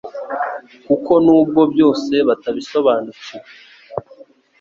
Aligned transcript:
kuko 0.85 1.11
n'ubwo 1.25 1.61
byose 1.73 2.13
batabisobanukiwe, 2.27 3.45